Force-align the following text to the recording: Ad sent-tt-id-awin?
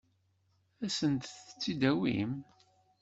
Ad 0.83 0.91
sent-tt-id-awin? 0.97 2.31